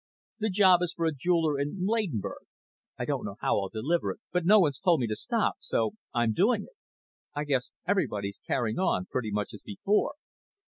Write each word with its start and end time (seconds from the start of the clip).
The 0.39 0.49
job 0.49 0.81
is 0.81 0.93
for 0.95 1.05
a 1.05 1.13
jeweler 1.13 1.59
in 1.59 1.85
Ladenburg. 1.85 2.41
I 2.97 3.05
don't 3.05 3.23
know 3.23 3.35
how 3.39 3.59
I'll 3.59 3.69
deliver 3.69 4.09
it, 4.11 4.19
but 4.31 4.43
no 4.45 4.59
one's 4.61 4.79
told 4.79 4.99
me 4.99 5.05
to 5.05 5.15
stop 5.15 5.57
so 5.59 5.91
I'm 6.11 6.33
doing 6.33 6.63
it. 6.63 6.75
I 7.35 7.43
guess 7.43 7.69
everybody's 7.87 8.39
carrying 8.47 8.79
on 8.79 9.05
pretty 9.05 9.29
much 9.29 9.53
as 9.53 9.61
before." 9.63 10.13